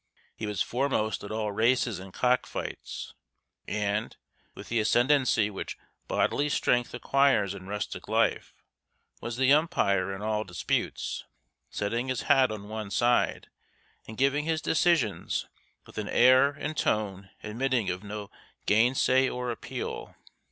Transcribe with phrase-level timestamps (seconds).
[0.35, 3.13] He was foremost at all races and cockfights,
[3.67, 4.17] and,
[4.55, 5.77] with the ascendancy which
[6.07, 8.51] bodily strength acquires in rustic life,
[9.21, 11.23] was the umpire in all disputes,
[11.69, 13.49] setting his hat on one side
[14.07, 15.47] and giving his decisions
[15.85, 18.31] with an air and tone admitting of no
[18.65, 20.15] gainsay or appeal.